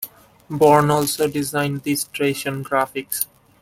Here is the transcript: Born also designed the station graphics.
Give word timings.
Born 0.49 0.89
also 0.89 1.27
designed 1.27 1.83
the 1.83 1.95
station 1.95 2.63
graphics. 2.63 3.27